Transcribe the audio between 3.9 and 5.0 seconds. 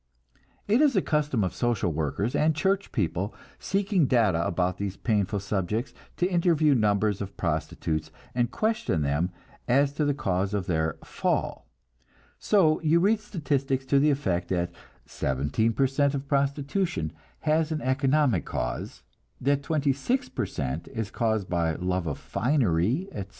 data about these